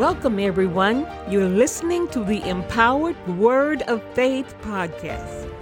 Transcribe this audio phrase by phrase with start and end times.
[0.00, 1.06] Welcome, everyone.
[1.28, 5.52] You're listening to the Empowered Word of Faith podcast.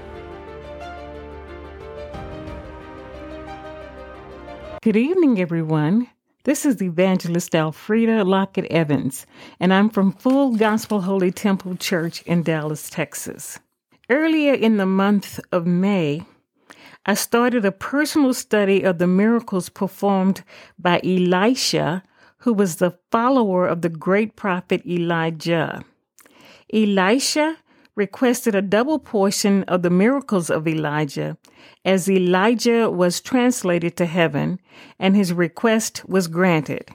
[4.81, 6.07] Good evening, everyone.
[6.45, 9.27] This is Evangelist Alfreda Lockett Evans,
[9.59, 13.59] and I'm from Full Gospel Holy Temple Church in Dallas, Texas.
[14.09, 16.23] Earlier in the month of May,
[17.05, 20.45] I started a personal study of the miracles performed
[20.79, 22.05] by Elisha
[22.39, 25.85] who was the follower of the great prophet Elijah.
[26.73, 27.57] Elisha
[27.95, 31.37] requested a double portion of the miracles of Elijah
[31.85, 34.61] as Elijah was translated to heaven
[34.99, 36.89] and his request was granted.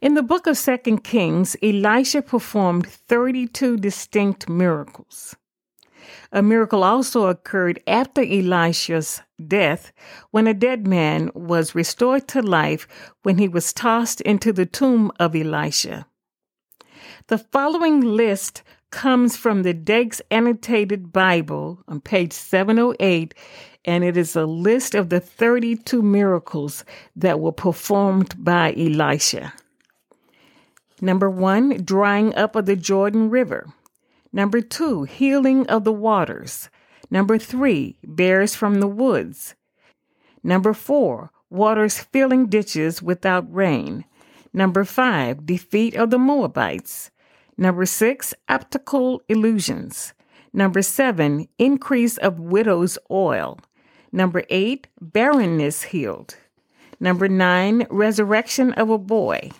[0.00, 5.36] In the book of Second Kings, Elisha performed 32 distinct miracles.
[6.32, 9.92] A miracle also occurred after Elisha's death
[10.30, 12.86] when a dead man was restored to life
[13.22, 16.06] when he was tossed into the tomb of Elisha.
[17.28, 23.34] The following list comes from the Dake's Annotated Bible on page 708,
[23.84, 29.52] and it is a list of the 32 miracles that were performed by Elisha.
[31.00, 33.68] Number one, drying up of the Jordan River.
[34.32, 36.68] Number two, healing of the waters.
[37.10, 39.54] Number three, bears from the woods.
[40.42, 44.04] Number four, waters filling ditches without rain.
[44.52, 47.10] Number five, defeat of the Moabites.
[47.56, 50.12] Number six, optical illusions.
[50.52, 53.58] Number seven, increase of widow's oil.
[54.12, 56.36] Number eight, barrenness healed.
[57.00, 59.50] Number nine, resurrection of a boy.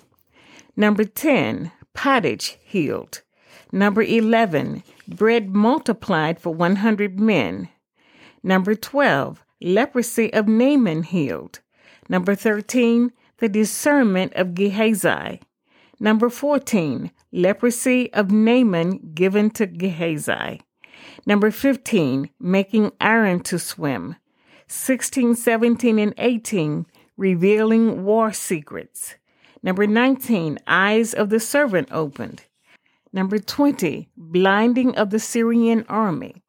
[0.77, 3.23] Number 10, pottage healed.
[3.71, 7.69] Number 11, bread multiplied for 100 men.
[8.43, 11.61] Number 12, leprosy of Naaman healed.
[12.09, 15.41] Number 13, the discernment of Gehazi.
[16.01, 20.61] Number 14, leprosy of Naaman given to Gehazi.
[21.27, 24.17] Number 15, making iron to swim.
[24.69, 29.17] 16, 17, and 18, revealing war secrets.
[29.63, 32.45] Number 19, eyes of the servant opened.
[33.13, 36.43] Number 20, blinding of the Syrian army.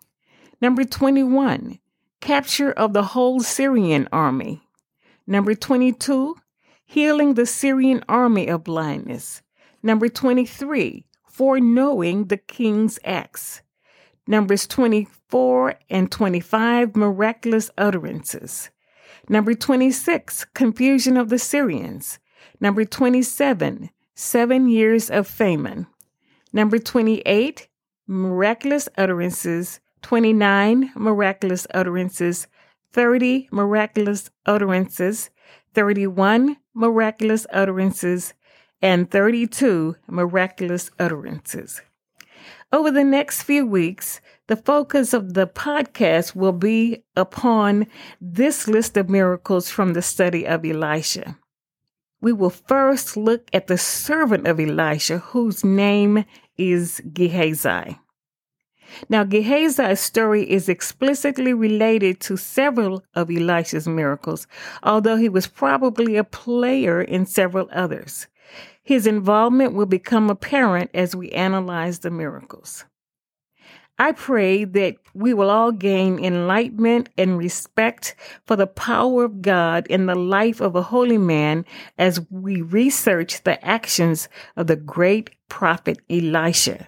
[0.61, 1.79] Number 21,
[2.19, 4.61] capture of the whole Syrian army.
[5.25, 6.35] Number 22,
[6.85, 9.41] healing the Syrian army of blindness.
[9.81, 13.61] Number 23, foreknowing the king's acts.
[14.27, 18.69] Numbers 24 and 25, miraculous utterances.
[19.29, 22.19] Number 26, confusion of the Syrians.
[22.59, 25.87] Number 27, seven years of famine.
[26.51, 27.67] Number 28,
[28.07, 29.79] miraculous utterances.
[30.01, 32.47] 29, miraculous utterances.
[32.91, 35.29] 30, miraculous utterances.
[35.75, 38.33] 31, miraculous utterances.
[38.81, 41.81] And 32, miraculous utterances.
[42.71, 47.87] Over the next few weeks, the focus of the podcast will be upon
[48.21, 51.37] this list of miracles from the study of Elisha
[52.21, 56.25] we will first look at the servant of Elisha, whose name
[56.57, 57.97] is Gehazi.
[59.07, 64.47] Now, Gehazi's story is explicitly related to several of Elisha's miracles,
[64.83, 68.27] although he was probably a player in several others.
[68.81, 72.85] His involvement will become apparent as we analyze the miracles.
[74.01, 78.15] I pray that we will all gain enlightenment and respect
[78.47, 81.65] for the power of God in the life of a holy man
[81.97, 86.87] as we research the actions of the great prophet Elisha.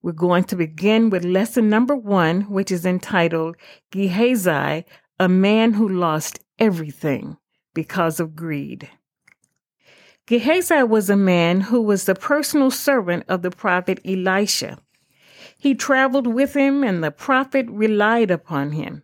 [0.00, 3.56] We're going to begin with lesson number one, which is entitled
[3.90, 4.86] Gehazi,
[5.20, 7.36] a man who lost everything
[7.74, 8.88] because of greed.
[10.26, 14.78] Gehazi was a man who was the personal servant of the prophet Elisha.
[15.58, 19.02] He traveled with him, and the prophet relied upon him.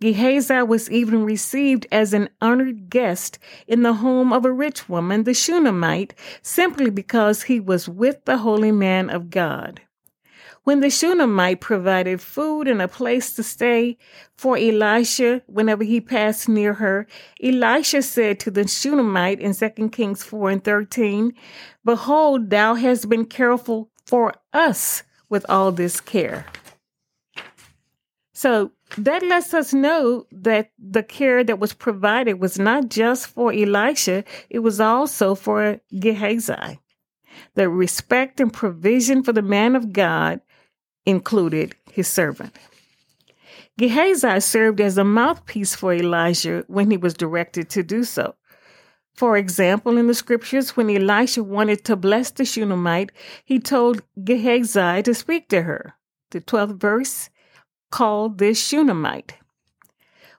[0.00, 5.24] Gehazi was even received as an honored guest in the home of a rich woman,
[5.24, 9.82] the Shunammite, simply because he was with the holy man of God.
[10.64, 13.98] When the Shunammite provided food and a place to stay
[14.36, 17.06] for Elisha whenever he passed near her,
[17.42, 21.32] Elisha said to the Shunammite in 2 Kings 4 and 13,
[21.84, 26.44] Behold, thou hast been careful for us with all this care.
[28.34, 33.52] So that lets us know that the care that was provided was not just for
[33.52, 36.80] Elisha, it was also for Gehazi.
[37.54, 40.40] The respect and provision for the man of God
[41.06, 42.56] included his servant.
[43.78, 48.34] Gehazi served as a mouthpiece for Elijah when he was directed to do so.
[49.20, 53.12] For example, in the scriptures, when Elisha wanted to bless the Shunammite,
[53.44, 55.92] he told Gehazi to speak to her.
[56.30, 57.28] The 12th verse
[57.90, 59.34] called this Shunammite.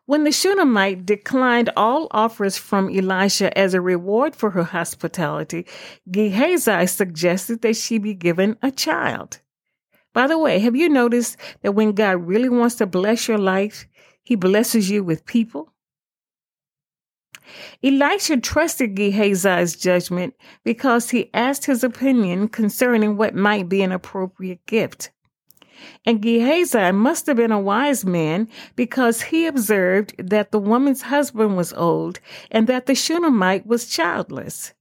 [0.07, 5.67] When the Shunammite declined all offers from Elisha as a reward for her hospitality,
[6.09, 9.41] Gehazi suggested that she be given a child.
[10.11, 13.87] By the way, have you noticed that when God really wants to bless your life,
[14.23, 15.71] he blesses you with people?
[17.83, 24.65] Elisha trusted Gehazi's judgment because he asked his opinion concerning what might be an appropriate
[24.65, 25.11] gift.
[26.05, 31.57] And Gehazi must have been a wise man because he observed that the woman's husband
[31.57, 32.19] was old
[32.51, 34.73] and that the Shunammite was childless.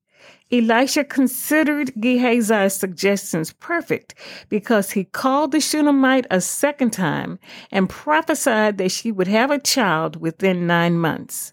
[0.53, 4.15] Elisha considered Gehazi's suggestions perfect
[4.49, 7.39] because he called the Shunammite a second time
[7.71, 11.53] and prophesied that she would have a child within nine months.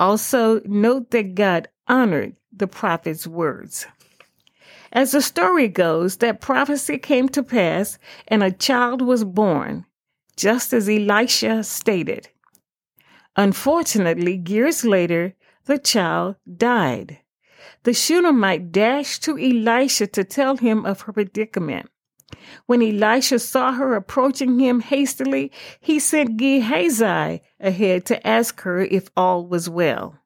[0.00, 3.86] Also, note that God honored the prophet's words.
[4.90, 9.84] As the story goes, that prophecy came to pass and a child was born,
[10.36, 12.28] just as Elisha stated.
[13.36, 15.34] Unfortunately, years later,
[15.66, 17.18] the child died.
[17.82, 21.90] The Shunammite dashed to Elisha to tell him of her predicament.
[22.66, 25.50] When Elisha saw her approaching him hastily,
[25.80, 30.18] he sent Gehazi ahead to ask her if all was well.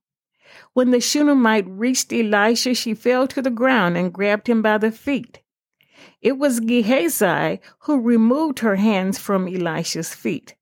[0.73, 4.91] When the Shunammite reached Elisha, she fell to the ground and grabbed him by the
[4.91, 5.41] feet.
[6.21, 10.55] It was Gehazi who removed her hands from Elisha's feet.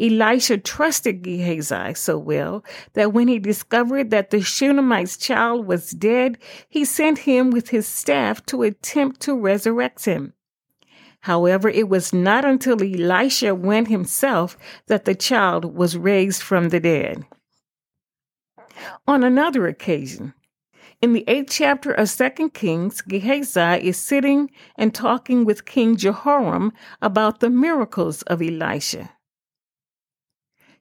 [0.00, 2.64] Elisha trusted Gehazi so well
[2.94, 6.38] that when he discovered that the Shunammite's child was dead,
[6.68, 10.32] he sent him with his staff to attempt to resurrect him.
[11.20, 14.56] However, it was not until Elisha went himself
[14.86, 17.26] that the child was raised from the dead.
[19.06, 20.32] On another occasion,
[21.02, 26.72] in the eighth chapter of Second Kings, Gehazi is sitting and talking with King Jehoram
[27.00, 29.10] about the miracles of Elisha.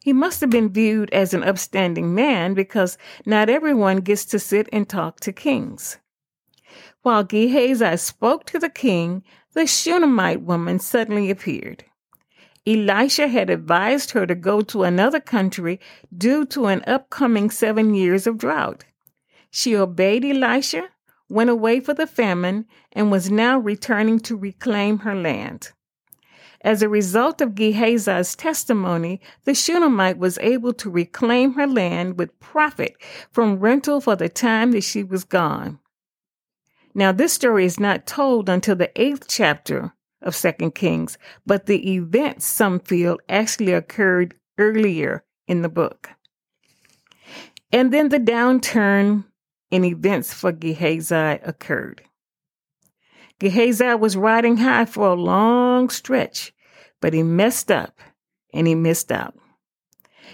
[0.01, 4.69] He must have been viewed as an upstanding man because not everyone gets to sit
[4.71, 5.97] and talk to kings.
[7.01, 9.23] While Gehazi spoke to the king,
[9.53, 11.83] the Shunammite woman suddenly appeared.
[12.65, 15.79] Elisha had advised her to go to another country
[16.15, 18.85] due to an upcoming seven years of drought.
[19.49, 20.89] She obeyed Elisha,
[21.29, 25.71] went away for the famine, and was now returning to reclaim her land.
[26.61, 32.37] As a result of Gehazi's testimony, the Shunammite was able to reclaim her land with
[32.39, 32.95] profit
[33.31, 35.79] from rental for the time that she was gone.
[36.93, 41.93] Now, this story is not told until the eighth chapter of Second Kings, but the
[41.93, 46.09] events some feel actually occurred earlier in the book.
[47.71, 49.25] And then the downturn
[49.71, 52.01] in events for Gehazi occurred.
[53.39, 56.53] Gehazi was riding high for a long stretch,
[56.99, 57.99] but he messed up
[58.53, 59.35] and he missed out.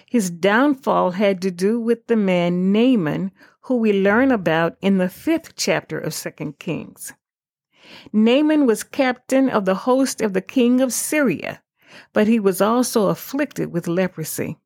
[0.07, 3.31] His downfall had to do with the man Naaman,
[3.61, 7.13] who we learn about in the fifth chapter of Second Kings.
[8.11, 11.61] Naaman was captain of the host of the king of Syria,
[12.13, 14.57] but he was also afflicted with leprosy.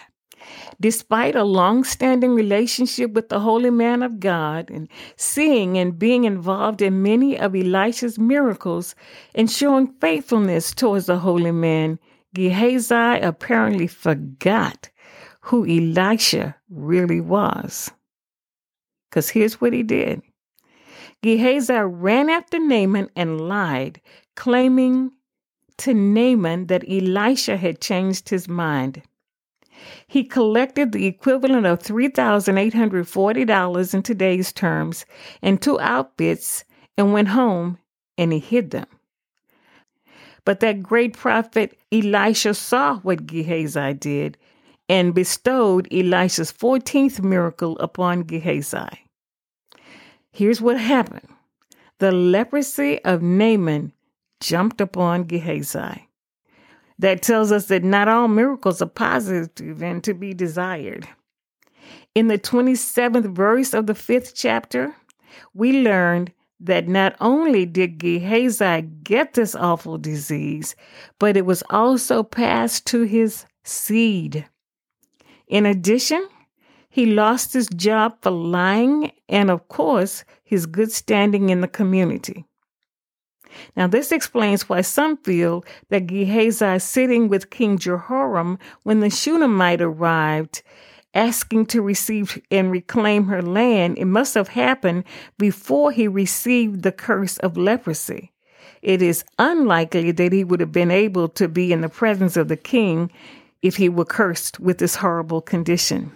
[0.80, 6.25] Despite a long standing relationship with the holy man of God and seeing and being
[6.25, 8.94] involved in many of Elisha's miracles
[9.34, 11.99] and showing faithfulness towards the holy man,
[12.34, 14.88] Gehazi apparently forgot
[15.40, 17.90] who Elisha really was.
[19.10, 20.22] Because here's what he did
[21.22, 24.00] Gehazi ran after Naaman and lied,
[24.34, 25.12] claiming
[25.78, 29.02] to Naaman that Elisha had changed his mind.
[30.06, 35.04] He collected the equivalent of $3,840 in today's terms
[35.42, 36.64] and two outfits
[36.96, 37.78] and went home
[38.16, 38.86] and he hid them.
[40.44, 44.37] But that great prophet Elisha saw what Gehazi did
[44.88, 49.06] and bestowed Elisha's 14th miracle upon Gehazi.
[50.32, 51.28] Here's what happened
[51.99, 53.92] the leprosy of Naaman
[54.40, 56.08] jumped upon Gehazi.
[56.99, 61.08] That tells us that not all miracles are positive and to be desired.
[62.14, 64.94] In the 27th verse of the fifth chapter,
[65.54, 66.32] we learned
[66.62, 70.76] that not only did Gehazi get this awful disease,
[71.19, 74.47] but it was also passed to his seed.
[75.49, 76.26] In addition,
[76.88, 82.45] he lost his job for lying and, of course, his good standing in the community.
[83.76, 89.83] Now, this explains why some feel that Gehazi sitting with King Jehoram when the Shunammite
[89.83, 90.62] arrived
[91.14, 95.04] asking to receive and reclaim her land, it must have happened
[95.38, 98.33] before he received the curse of leprosy.
[98.83, 102.49] It is unlikely that he would have been able to be in the presence of
[102.49, 103.11] the king
[103.62, 106.11] if he were cursed with this horrible condition.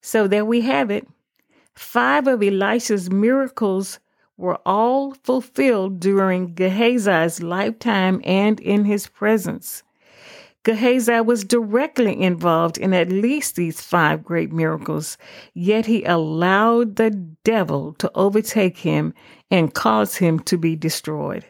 [0.00, 1.06] So there we have it.
[1.74, 4.00] Five of Elisha's miracles
[4.36, 9.84] were all fulfilled during Gehazi's lifetime and in his presence.
[10.64, 15.18] Gehazi was directly involved in at least these five great miracles,
[15.54, 19.12] yet he allowed the devil to overtake him
[19.50, 21.44] and cause him to be destroyed.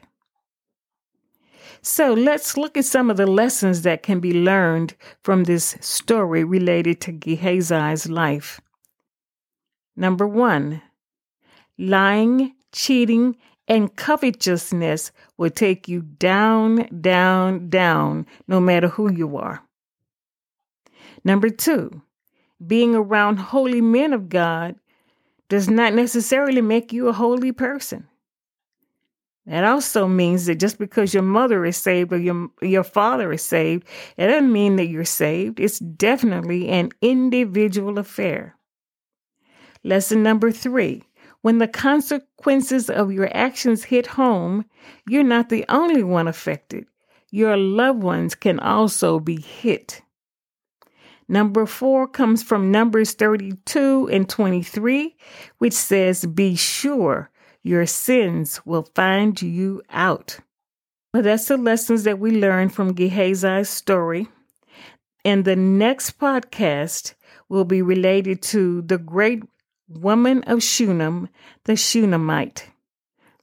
[1.83, 6.45] So let's look at some of the lessons that can be learned from this story
[6.45, 8.61] related to Gehazi's life.
[9.97, 10.81] Number one,
[11.76, 13.37] lying, cheating,
[13.69, 19.62] and covetousness will take you down, down, down, no matter who you are.
[21.25, 22.02] Number two,
[22.66, 24.76] being around holy men of God
[25.49, 28.09] does not necessarily make you a holy person.
[29.47, 33.42] That also means that just because your mother is saved or your, your father is
[33.42, 35.59] saved, it doesn't mean that you're saved.
[35.59, 38.57] It's definitely an individual affair.
[39.83, 41.02] Lesson number three
[41.42, 44.64] when the consequences of your actions hit home,
[45.08, 46.87] you're not the only one affected.
[47.30, 50.02] Your loved ones can also be hit.
[51.28, 55.16] Number four comes from Numbers 32 and 23,
[55.58, 57.30] which says, Be sure
[57.62, 60.38] your sins will find you out.
[61.14, 64.28] Well, that's the lessons that we learned from Gehazi's story.
[65.25, 67.14] And the next podcast
[67.49, 69.42] will be related to the great
[69.99, 71.28] woman of Shunem,
[71.64, 72.68] the Shunammite.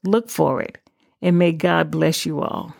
[0.03, 0.77] Look for it,
[1.21, 2.75] and may God bless you all.